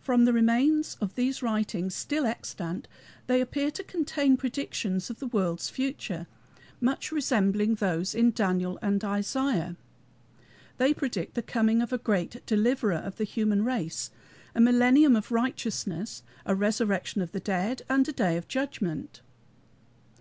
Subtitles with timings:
[0.00, 2.86] From the remains of these writings, still extant,
[3.26, 6.28] they appear to contain predictions of the world's future,
[6.80, 9.74] much resembling those of Daniel and Isaiah.
[10.78, 14.12] They predict the coming of a Great Deliverer of the human race,
[14.54, 19.20] a millennium of righteousness, a resurrection of the dead, and a Day of Judgment.